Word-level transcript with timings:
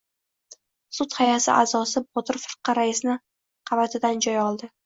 Sud 0.99 1.13
hay’ati 1.17 1.51
a’zosi 1.57 2.03
Botir 2.15 2.41
firqa 2.47 2.77
raisni 2.81 3.19
qabatidan 3.73 4.29
joy 4.29 4.43
oldi. 4.47 4.77